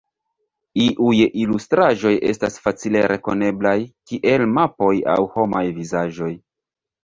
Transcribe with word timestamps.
Iuj 0.85 1.19
ilustraĵoj 1.41 2.13
estas 2.31 2.57
facile 2.65 3.05
rekoneblaj, 3.13 3.77
kiel 4.11 4.49
mapoj 4.57 4.93
aŭ 5.15 5.21
homaj 5.39 5.67
vizaĝoj. 5.81 6.35